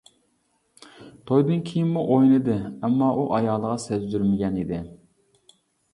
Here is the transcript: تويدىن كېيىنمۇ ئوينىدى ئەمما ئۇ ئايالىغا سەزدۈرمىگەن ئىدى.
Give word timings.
تويدىن 1.31 1.59
كېيىنمۇ 1.67 2.05
ئوينىدى 2.15 2.57
ئەمما 2.63 3.13
ئۇ 3.19 3.29
ئايالىغا 3.37 3.77
سەزدۈرمىگەن 3.87 4.59
ئىدى. 4.63 4.85